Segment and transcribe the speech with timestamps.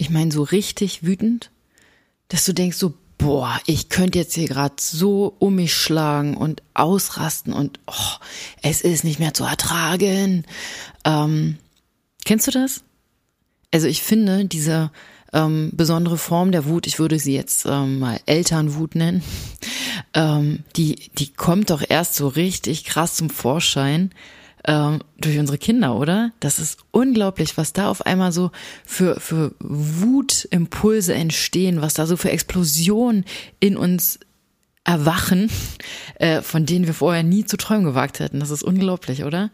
[0.00, 1.50] Ich meine so richtig wütend,
[2.28, 6.62] dass du denkst so, boah, ich könnte jetzt hier gerade so um mich schlagen und
[6.72, 8.16] ausrasten und oh,
[8.62, 10.46] es ist nicht mehr zu ertragen.
[11.04, 11.58] Ähm,
[12.24, 12.82] kennst du das?
[13.72, 14.90] Also ich finde diese
[15.34, 19.22] ähm, besondere Form der Wut, ich würde sie jetzt ähm, mal Elternwut nennen,
[20.14, 24.12] ähm, die, die kommt doch erst so richtig krass zum Vorschein,
[24.64, 26.32] ähm, durch unsere Kinder, oder?
[26.40, 28.50] Das ist unglaublich, was da auf einmal so
[28.84, 33.24] für, für Wutimpulse entstehen, was da so für Explosionen
[33.58, 34.20] in uns
[34.84, 35.50] erwachen,
[36.16, 38.40] äh, von denen wir vorher nie zu träumen gewagt hätten.
[38.40, 39.50] Das ist unglaublich, oder?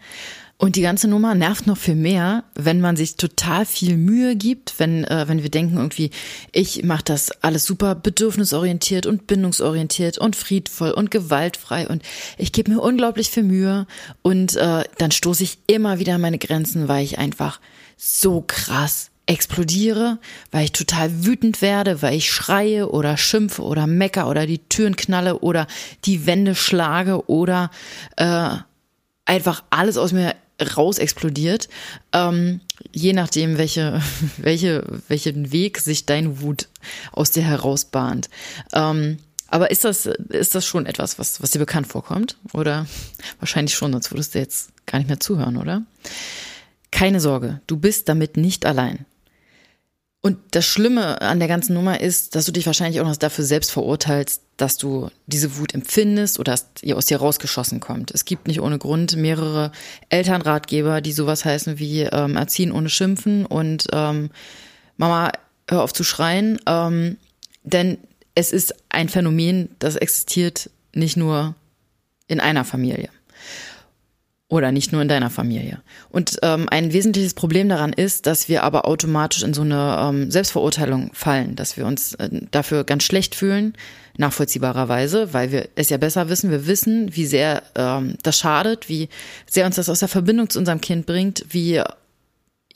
[0.59, 4.79] Und die ganze Nummer nervt noch viel mehr, wenn man sich total viel Mühe gibt,
[4.79, 6.11] wenn, äh, wenn wir denken irgendwie,
[6.51, 12.03] ich mache das alles super bedürfnisorientiert und bindungsorientiert und friedvoll und gewaltfrei und
[12.39, 13.87] ich gebe mir unglaublich viel Mühe
[14.23, 17.61] und äh, dann stoße ich immer wieder an meine Grenzen, weil ich einfach
[17.99, 20.19] so krass explodiere,
[20.53, 24.97] weil ich total wütend werde, weil ich schreie oder schimpfe oder mecker oder die Türen
[24.97, 25.67] knalle oder
[26.07, 27.71] die Wände schlage oder
[28.17, 28.51] äh,
[29.27, 30.35] einfach alles aus mir
[30.77, 31.69] raus explodiert.
[32.13, 32.61] Ähm,
[32.93, 34.01] je nachdem, welche,
[34.39, 36.69] welche, welchen Weg sich dein Wut
[37.13, 38.29] aus dir herausbahnt.
[38.73, 42.37] Ähm, aber ist das, ist das schon etwas, was, was dir bekannt vorkommt?
[42.53, 42.87] Oder
[43.39, 45.83] wahrscheinlich schon, sonst würdest du jetzt gar nicht mehr zuhören, oder?
[46.91, 49.05] Keine Sorge, du bist damit nicht allein.
[50.27, 53.45] Und das Schlimme an der ganzen Nummer ist, dass du dich wahrscheinlich auch noch dafür
[53.45, 58.11] selbst verurteilst, dass du diese Wut empfindest oder dass ihr aus dir rausgeschossen kommt.
[58.11, 59.71] Es gibt nicht ohne Grund mehrere
[60.09, 64.31] Elternratgeber, die sowas heißen wie ähm, Erziehen ohne Schimpfen und ähm,
[64.97, 65.31] Mama,
[65.69, 66.59] hör auf zu schreien.
[66.67, 67.19] Ähm,
[67.63, 67.99] denn
[68.35, 71.55] es ist ein Phänomen, das existiert nicht nur
[72.27, 73.11] in einer Familie.
[74.49, 75.81] Oder nicht nur in deiner Familie.
[76.09, 80.31] Und ähm, ein wesentliches Problem daran ist, dass wir aber automatisch in so eine ähm,
[80.31, 83.73] Selbstverurteilung fallen, dass wir uns äh, dafür ganz schlecht fühlen,
[84.19, 86.53] nachvollziehbarerweise, weil wir es ja besser wissen.
[86.53, 89.09] Wir wissen, wie sehr ähm, das schadet, wie
[89.47, 91.83] sehr uns das aus der Verbindung zu unserem Kind bringt, wie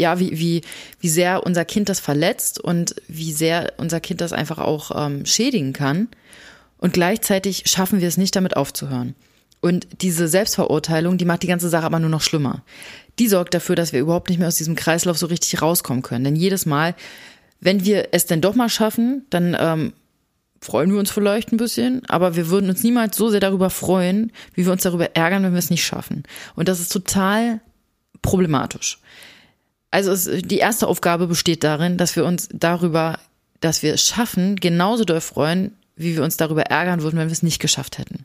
[0.00, 0.62] ja, wie, wie,
[0.98, 5.26] wie sehr unser Kind das verletzt und wie sehr unser Kind das einfach auch ähm,
[5.26, 6.08] schädigen kann.
[6.78, 9.14] Und gleichzeitig schaffen wir es nicht, damit aufzuhören.
[9.60, 12.62] Und diese Selbstverurteilung, die macht die ganze Sache aber nur noch schlimmer.
[13.18, 16.24] Die sorgt dafür, dass wir überhaupt nicht mehr aus diesem Kreislauf so richtig rauskommen können.
[16.24, 16.94] Denn jedes Mal,
[17.60, 19.92] wenn wir es denn doch mal schaffen, dann ähm,
[20.62, 24.32] freuen wir uns vielleicht ein bisschen, aber wir würden uns niemals so sehr darüber freuen,
[24.54, 26.22] wie wir uns darüber ärgern, wenn wir es nicht schaffen.
[26.54, 27.60] Und das ist total
[28.22, 28.98] problematisch.
[29.90, 33.18] Also es, die erste Aufgabe besteht darin, dass wir uns darüber,
[33.60, 37.32] dass wir es schaffen, genauso doll freuen, wie wir uns darüber ärgern würden, wenn wir
[37.32, 38.24] es nicht geschafft hätten.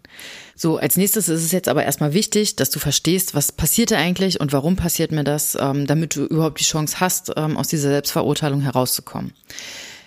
[0.55, 3.97] So, als nächstes ist es jetzt aber erstmal wichtig, dass du verstehst, was passiert da
[3.97, 7.67] eigentlich und warum passiert mir das, ähm, damit du überhaupt die Chance hast, ähm, aus
[7.67, 9.33] dieser Selbstverurteilung herauszukommen.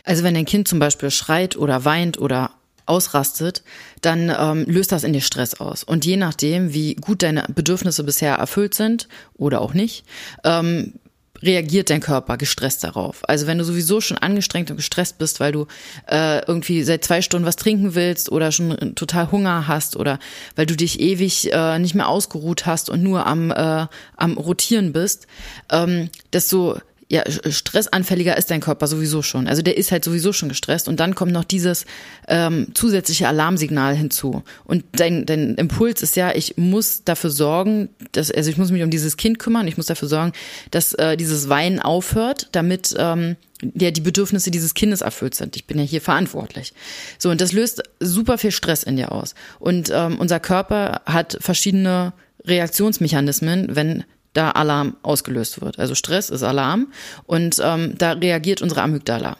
[0.04, 2.52] Also wenn dein Kind zum Beispiel schreit oder weint oder
[2.86, 3.62] ausrastet,
[4.00, 5.84] dann ähm, löst das in dir Stress aus.
[5.84, 10.04] Und je nachdem, wie gut deine Bedürfnisse bisher erfüllt sind oder auch nicht,
[10.44, 10.94] ähm,
[11.42, 13.28] reagiert dein Körper gestresst darauf.
[13.28, 15.66] Also wenn du sowieso schon angestrengt und gestresst bist, weil du
[16.10, 20.18] äh, irgendwie seit zwei Stunden was trinken willst oder schon total Hunger hast oder
[20.56, 24.92] weil du dich ewig äh, nicht mehr ausgeruht hast und nur am, äh, am Rotieren
[24.92, 25.26] bist,
[25.70, 26.78] ähm, desto
[27.10, 29.48] ja, stressanfälliger ist dein Körper sowieso schon.
[29.48, 31.86] Also der ist halt sowieso schon gestresst und dann kommt noch dieses
[32.28, 34.42] ähm, zusätzliche Alarmsignal hinzu.
[34.64, 38.82] Und dein, dein Impuls ist ja, ich muss dafür sorgen, dass, also ich muss mich
[38.82, 40.32] um dieses Kind kümmern, ich muss dafür sorgen,
[40.70, 45.56] dass äh, dieses Weinen aufhört, damit ähm, ja die Bedürfnisse dieses Kindes erfüllt sind.
[45.56, 46.74] Ich bin ja hier verantwortlich.
[47.18, 49.34] So, und das löst super viel Stress in dir aus.
[49.58, 52.12] Und ähm, unser Körper hat verschiedene
[52.44, 54.04] Reaktionsmechanismen, wenn
[54.38, 55.80] da Alarm ausgelöst wird.
[55.80, 56.92] Also Stress ist Alarm
[57.24, 59.36] und ähm, da reagiert unsere Amygdala.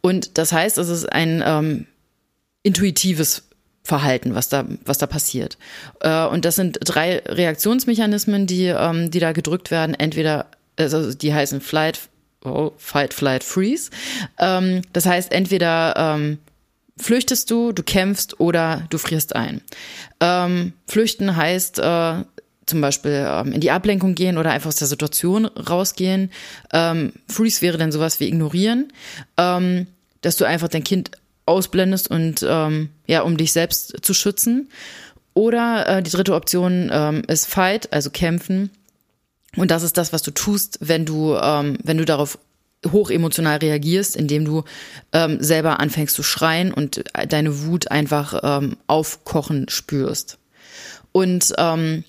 [0.00, 1.86] Und das heißt, es ist ein ähm,
[2.64, 3.44] intuitives
[3.84, 5.58] Verhalten, was da, was da passiert.
[6.00, 9.94] Äh, und das sind drei Reaktionsmechanismen, die, ähm, die da gedrückt werden.
[9.94, 10.46] Entweder,
[10.76, 12.00] also die heißen Flight,
[12.44, 13.90] oh, Fight, Flight, Freeze.
[14.40, 16.38] Ähm, das heißt, entweder ähm,
[16.96, 19.60] flüchtest du, du kämpfst oder du frierst ein.
[20.20, 22.24] Ähm, flüchten heißt, äh,
[22.66, 26.30] zum Beispiel ähm, in die Ablenkung gehen oder einfach aus der Situation rausgehen.
[26.72, 28.92] Ähm, Freeze wäre dann sowas wie ignorieren.
[29.36, 29.86] Ähm,
[30.22, 31.10] dass du einfach dein Kind
[31.44, 34.70] ausblendest und ähm, ja, um dich selbst zu schützen.
[35.34, 38.70] Oder äh, die dritte Option ähm, ist Fight, also kämpfen.
[39.56, 42.38] Und das ist das, was du tust, wenn du, ähm, wenn du darauf
[42.90, 44.64] hochemotional reagierst, indem du
[45.12, 50.38] ähm, selber anfängst zu schreien und deine Wut einfach ähm, aufkochen spürst.
[51.12, 52.04] Und ähm,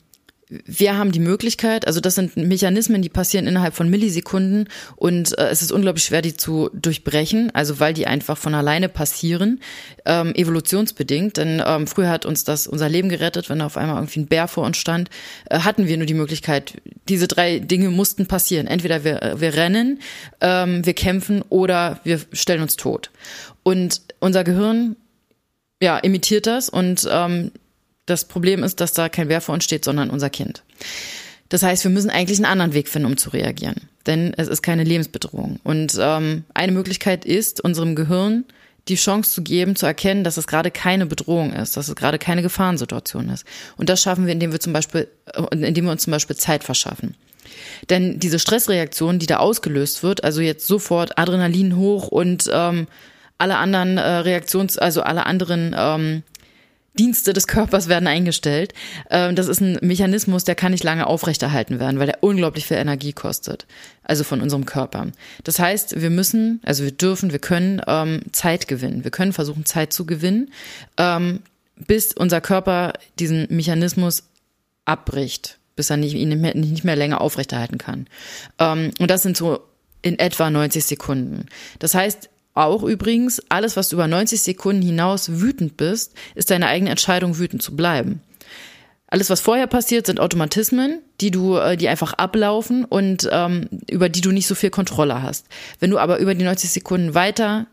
[0.65, 5.49] wir haben die Möglichkeit, also das sind Mechanismen, die passieren innerhalb von Millisekunden und äh,
[5.49, 9.59] es ist unglaublich schwer, die zu durchbrechen, also weil die einfach von alleine passieren,
[10.05, 11.37] ähm, evolutionsbedingt.
[11.37, 14.47] Denn ähm, früher hat uns das unser Leben gerettet, wenn auf einmal irgendwie ein Bär
[14.47, 15.09] vor uns stand,
[15.49, 18.67] äh, hatten wir nur die Möglichkeit, diese drei Dinge mussten passieren.
[18.67, 19.99] Entweder wir, äh, wir rennen,
[20.41, 23.11] ähm, wir kämpfen oder wir stellen uns tot.
[23.63, 24.95] Und unser Gehirn
[25.81, 27.51] ja, imitiert das und ähm,
[28.05, 30.63] das Problem ist, dass da kein Wer vor uns steht, sondern unser Kind.
[31.49, 33.75] Das heißt, wir müssen eigentlich einen anderen Weg finden, um zu reagieren.
[34.05, 35.59] Denn es ist keine Lebensbedrohung.
[35.63, 38.45] Und ähm, eine Möglichkeit ist, unserem Gehirn
[38.89, 42.19] die Chance zu geben, zu erkennen, dass es gerade keine Bedrohung ist, dass es gerade
[42.19, 43.45] keine Gefahrensituation ist.
[43.77, 46.63] Und das schaffen wir, indem wir zum Beispiel, äh, indem wir uns zum Beispiel Zeit
[46.63, 47.15] verschaffen.
[47.89, 52.87] Denn diese Stressreaktion, die da ausgelöst wird, also jetzt sofort Adrenalin hoch und ähm,
[53.37, 56.23] alle anderen äh, Reaktions, also alle anderen ähm,
[56.97, 58.73] Dienste des Körpers werden eingestellt.
[59.09, 62.77] Ähm, das ist ein Mechanismus, der kann nicht lange aufrechterhalten werden, weil der unglaublich viel
[62.77, 63.65] Energie kostet.
[64.03, 65.07] Also von unserem Körper.
[65.43, 69.03] Das heißt, wir müssen, also wir dürfen, wir können ähm, Zeit gewinnen.
[69.03, 70.51] Wir können versuchen, Zeit zu gewinnen,
[70.97, 71.39] ähm,
[71.75, 74.23] bis unser Körper diesen Mechanismus
[74.85, 78.07] abbricht, bis er nicht, ihn nicht mehr, nicht mehr länger aufrechterhalten kann.
[78.59, 79.61] und das sind so
[80.03, 81.47] in etwa 90 Sekunden.
[81.79, 86.67] Das heißt, auch übrigens, alles, was du über 90 Sekunden hinaus wütend bist, ist deine
[86.67, 88.21] eigene Entscheidung, wütend zu bleiben.
[89.07, 94.09] Alles, was vorher passiert, sind Automatismen, die du, äh, die einfach ablaufen und ähm, über
[94.09, 95.47] die du nicht so viel Kontrolle hast.
[95.79, 97.67] Wenn du aber über die 90 Sekunden weiter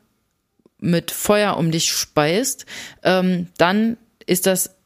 [0.78, 2.66] mit Feuer um dich speist,
[3.02, 3.96] ähm, dann
[4.26, 4.76] ist das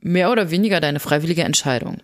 [0.00, 1.98] mehr oder weniger deine freiwillige Entscheidung.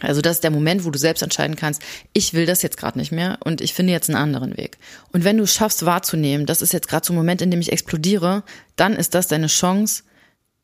[0.00, 1.82] Also das ist der Moment, wo du selbst entscheiden kannst,
[2.12, 4.78] ich will das jetzt gerade nicht mehr und ich finde jetzt einen anderen Weg.
[5.12, 7.60] Und wenn du es schaffst wahrzunehmen, das ist jetzt gerade so ein Moment, in dem
[7.60, 8.42] ich explodiere,
[8.76, 10.02] dann ist das deine Chance,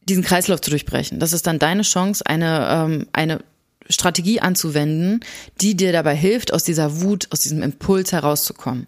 [0.08, 1.18] diesen Kreislauf zu durchbrechen.
[1.18, 3.40] Das ist dann deine Chance, eine, ähm, eine
[3.88, 5.20] Strategie anzuwenden,
[5.60, 8.86] die dir dabei hilft, aus dieser Wut, aus diesem Impuls herauszukommen.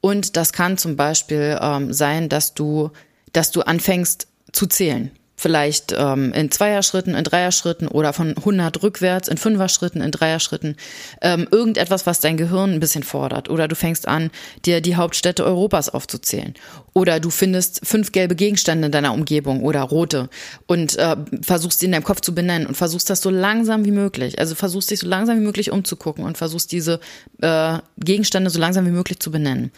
[0.00, 2.90] Und das kann zum Beispiel ähm, sein, dass du,
[3.32, 9.28] dass du anfängst zu zählen vielleicht ähm, in Zweierschritten, in Dreierschritten oder von 100 rückwärts
[9.28, 10.76] in Fünfer-Schritten, in Dreierschritten,
[11.20, 13.50] ähm, irgendetwas, was dein Gehirn ein bisschen fordert.
[13.50, 14.30] Oder du fängst an,
[14.64, 16.54] dir die Hauptstädte Europas aufzuzählen.
[16.92, 20.28] Oder du findest fünf gelbe Gegenstände in deiner Umgebung oder rote
[20.66, 23.90] und äh, versuchst sie in deinem Kopf zu benennen und versuchst das so langsam wie
[23.90, 24.38] möglich.
[24.38, 27.00] Also versuchst dich so langsam wie möglich umzugucken und versuchst diese
[27.40, 29.72] äh, Gegenstände so langsam wie möglich zu benennen.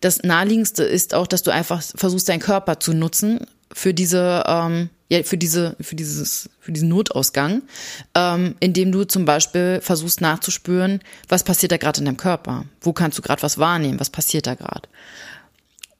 [0.00, 3.40] Das naheliegendste ist auch, dass du einfach versuchst, deinen Körper zu nutzen
[3.76, 7.62] für diese ähm, ja, für diese, für dieses, für diesen Notausgang,
[8.14, 12.64] ähm, indem du zum Beispiel versuchst nachzuspüren, was passiert da gerade in deinem Körper?
[12.80, 14.00] Wo kannst du gerade was wahrnehmen?
[14.00, 14.88] Was passiert da gerade?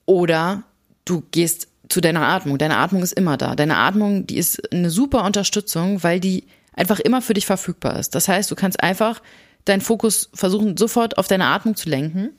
[0.06, 0.64] Oder
[1.04, 2.58] du gehst zu deiner Atmung.
[2.58, 3.54] Deine Atmung ist immer da.
[3.54, 8.16] Deine Atmung, die ist eine super Unterstützung, weil die einfach immer für dich verfügbar ist.
[8.16, 9.22] Das heißt, du kannst einfach
[9.66, 12.30] deinen Fokus versuchen, sofort auf deine Atmung zu lenken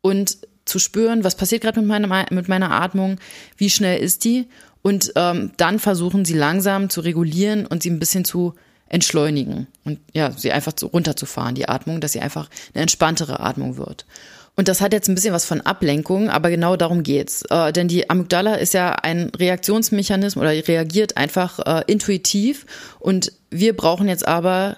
[0.00, 0.38] und
[0.72, 3.18] zu spüren, was passiert gerade mit meiner, mit meiner Atmung,
[3.58, 4.48] wie schnell ist die
[4.80, 8.54] und ähm, dann versuchen sie langsam zu regulieren und sie ein bisschen zu
[8.88, 13.76] entschleunigen und ja, sie einfach so runterzufahren, die Atmung, dass sie einfach eine entspanntere Atmung
[13.76, 14.06] wird.
[14.54, 17.42] Und das hat jetzt ein bisschen was von Ablenkung, aber genau darum geht's.
[17.48, 22.66] Äh, denn die Amygdala ist ja ein Reaktionsmechanismus oder reagiert einfach äh, intuitiv.
[22.98, 24.76] Und wir brauchen jetzt aber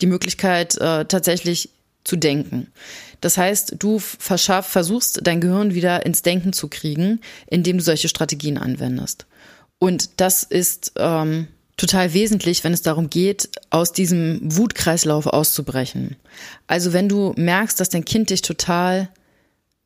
[0.00, 1.70] die Möglichkeit, äh, tatsächlich
[2.08, 2.72] zu denken.
[3.20, 8.08] Das heißt, du verschaff, versuchst dein Gehirn wieder ins Denken zu kriegen, indem du solche
[8.08, 9.26] Strategien anwendest.
[9.78, 16.16] Und das ist ähm, total wesentlich, wenn es darum geht, aus diesem Wutkreislauf auszubrechen.
[16.66, 19.08] Also wenn du merkst, dass dein Kind dich total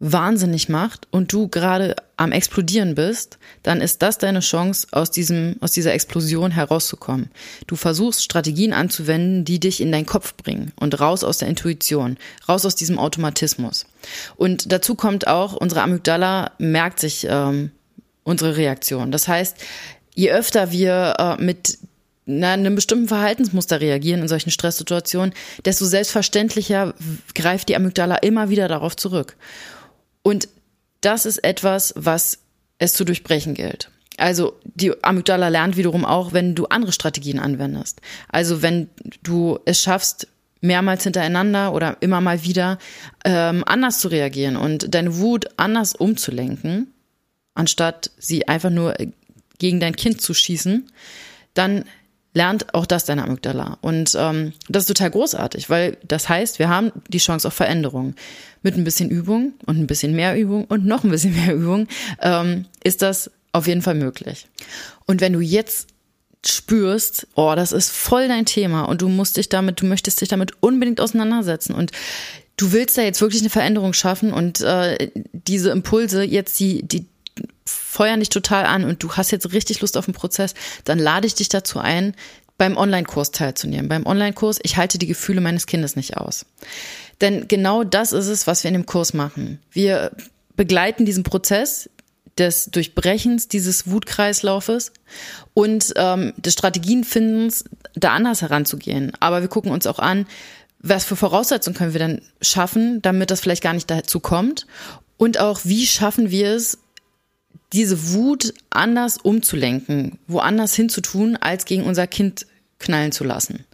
[0.04, 5.54] wahnsinnig macht und du gerade am explodieren bist, dann ist das deine Chance, aus diesem,
[5.60, 7.30] aus dieser Explosion herauszukommen.
[7.68, 12.16] Du versuchst Strategien anzuwenden, die dich in deinen Kopf bringen und raus aus der Intuition,
[12.48, 13.86] raus aus diesem Automatismus.
[14.36, 17.70] Und dazu kommt auch, unsere Amygdala merkt sich ähm,
[18.24, 19.12] unsere Reaktion.
[19.12, 19.56] Das heißt,
[20.16, 21.78] je öfter wir äh, mit
[22.26, 25.32] na, einem bestimmten Verhaltensmuster reagieren in solchen Stresssituationen,
[25.64, 26.94] desto selbstverständlicher
[27.36, 29.36] greift die Amygdala immer wieder darauf zurück.
[30.22, 30.48] Und
[31.00, 32.38] das ist etwas, was
[32.78, 33.90] es zu durchbrechen gilt.
[34.18, 38.00] Also die Amygdala lernt wiederum auch, wenn du andere Strategien anwendest.
[38.28, 38.88] Also wenn
[39.22, 40.28] du es schaffst,
[40.60, 42.78] mehrmals hintereinander oder immer mal wieder
[43.24, 46.92] ähm, anders zu reagieren und deine Wut anders umzulenken,
[47.54, 48.94] anstatt sie einfach nur
[49.58, 50.88] gegen dein Kind zu schießen,
[51.54, 51.84] dann
[52.34, 53.78] lernt auch das deine Amygdala.
[53.82, 58.14] Und ähm, das ist total großartig, weil das heißt, wir haben die Chance auf Veränderung.
[58.62, 61.88] Mit ein bisschen Übung und ein bisschen mehr Übung und noch ein bisschen mehr Übung
[62.20, 64.46] ähm, ist das auf jeden Fall möglich.
[65.06, 65.88] Und wenn du jetzt
[66.44, 70.28] spürst, oh, das ist voll dein Thema und du musst dich damit, du möchtest dich
[70.28, 71.92] damit unbedingt auseinandersetzen und
[72.56, 77.06] du willst da jetzt wirklich eine Veränderung schaffen und äh, diese Impulse jetzt die die
[77.66, 80.54] feuern dich total an und du hast jetzt richtig Lust auf den Prozess,
[80.84, 82.14] dann lade ich dich dazu ein,
[82.58, 83.88] beim Online-Kurs teilzunehmen.
[83.88, 86.46] Beim Online-Kurs, ich halte die Gefühle meines Kindes nicht aus.
[87.20, 89.60] Denn genau das ist es, was wir in dem Kurs machen.
[89.70, 90.12] Wir
[90.54, 91.88] begleiten diesen Prozess
[92.38, 94.92] des Durchbrechens dieses Wutkreislaufes
[95.54, 97.64] und ähm, des Strategienfindens,
[97.94, 99.12] da anders heranzugehen.
[99.20, 100.26] Aber wir gucken uns auch an,
[100.78, 104.66] was für Voraussetzungen können wir dann schaffen, damit das vielleicht gar nicht dazu kommt.
[105.16, 106.78] Und auch, wie schaffen wir es,
[107.72, 112.46] diese Wut anders umzulenken, woanders hinzutun, als gegen unser Kind
[112.78, 113.64] knallen zu lassen.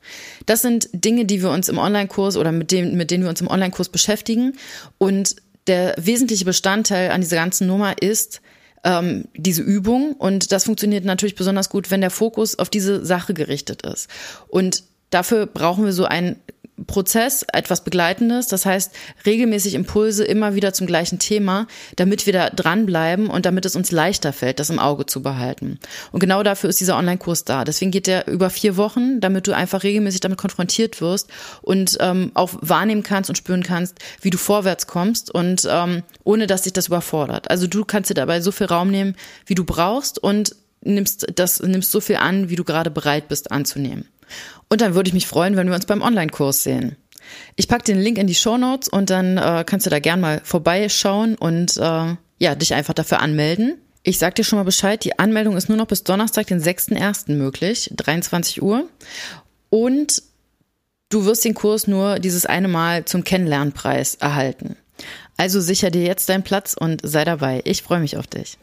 [0.46, 3.40] Das sind Dinge, die wir uns im Online-Kurs oder mit, dem, mit denen wir uns
[3.40, 4.54] im Online-Kurs beschäftigen.
[4.98, 5.36] Und
[5.66, 8.40] der wesentliche Bestandteil an dieser ganzen Nummer ist
[8.84, 10.12] ähm, diese Übung.
[10.12, 14.08] Und das funktioniert natürlich besonders gut, wenn der Fokus auf diese Sache gerichtet ist.
[14.48, 16.36] Und dafür brauchen wir so ein
[16.86, 18.92] Prozess, etwas Begleitendes, das heißt
[19.26, 21.66] regelmäßig Impulse immer wieder zum gleichen Thema,
[21.96, 25.78] damit wir da dranbleiben und damit es uns leichter fällt, das im Auge zu behalten.
[26.12, 27.64] Und genau dafür ist dieser Online-Kurs da.
[27.64, 31.28] Deswegen geht der über vier Wochen, damit du einfach regelmäßig damit konfrontiert wirst
[31.62, 36.46] und ähm, auch wahrnehmen kannst und spüren kannst, wie du vorwärts kommst und ähm, ohne
[36.46, 37.50] dass dich das überfordert.
[37.50, 39.16] Also du kannst dir dabei so viel Raum nehmen,
[39.46, 43.50] wie du brauchst und nimmst das nimmst so viel an, wie du gerade bereit bist
[43.50, 44.06] anzunehmen.
[44.68, 46.96] Und dann würde ich mich freuen, wenn wir uns beim Online-Kurs sehen.
[47.56, 50.20] Ich packe den Link in die Show Notes und dann äh, kannst du da gern
[50.20, 53.78] mal vorbeischauen und äh, ja, dich einfach dafür anmelden.
[54.02, 57.32] Ich sag dir schon mal Bescheid, die Anmeldung ist nur noch bis Donnerstag, den 6.1.
[57.34, 58.88] möglich, 23 Uhr.
[59.70, 60.22] Und
[61.10, 64.76] du wirst den Kurs nur dieses eine Mal zum Kennenlernpreis erhalten.
[65.36, 67.60] Also sicher dir jetzt deinen Platz und sei dabei.
[67.64, 68.58] Ich freue mich auf dich.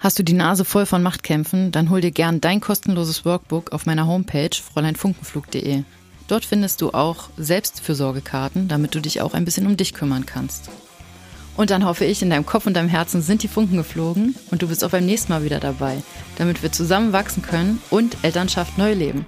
[0.00, 3.84] Hast du die Nase voll von Machtkämpfen, dann hol dir gern dein kostenloses Workbook auf
[3.84, 5.82] meiner Homepage fräuleinfunkenflug.de.
[6.28, 10.70] Dort findest du auch Selbstfürsorgekarten, damit du dich auch ein bisschen um dich kümmern kannst.
[11.56, 14.62] Und dann hoffe ich, in deinem Kopf und deinem Herzen sind die Funken geflogen und
[14.62, 16.00] du bist auch beim nächsten Mal wieder dabei,
[16.36, 19.26] damit wir zusammen wachsen können und Elternschaft neu leben.